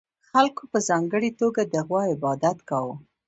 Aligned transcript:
خلکو 0.29 0.63
په 0.71 0.77
ځانګړې 0.87 1.29
توګه 1.39 1.61
د 1.73 1.75
غوا 1.87 2.03
عبادت 2.13 2.57
کاوه 2.69 2.95